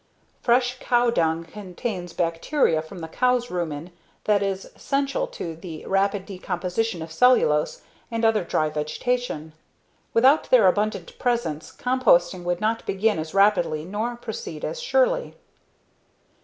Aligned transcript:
Fresh 0.41 0.79
cow 0.79 1.11
dung 1.11 1.43
contains 1.43 2.11
bacteria 2.11 2.81
from 2.81 3.01
the 3.01 3.07
cow's 3.07 3.49
rumen 3.49 3.91
that 4.23 4.41
is 4.41 4.71
essential 4.75 5.27
to 5.27 5.55
the 5.55 5.85
rapid 5.85 6.25
decomposition 6.25 7.03
of 7.03 7.11
cellulose 7.11 7.83
and 8.09 8.25
other 8.25 8.43
dry 8.43 8.67
vegetation. 8.67 9.53
Without 10.11 10.49
their 10.49 10.65
abundant 10.65 11.19
presence 11.19 11.71
composting 11.71 12.43
would 12.43 12.59
not 12.59 12.83
begin 12.87 13.19
as 13.19 13.35
rapidly 13.35 13.85
nor 13.85 14.15
proceed 14.15 14.65
as 14.65 14.81
surely. 14.81 15.35